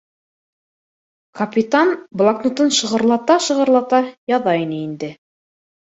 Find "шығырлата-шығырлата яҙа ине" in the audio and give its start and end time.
2.79-4.85